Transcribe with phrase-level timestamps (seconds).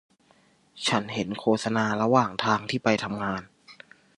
[0.87, 3.41] ฉันเห็นโฆษณาระหว่างทางที่ไปทำงาน